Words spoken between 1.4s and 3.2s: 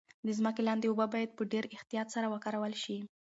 ډیر احتیاط سره وکارول شي.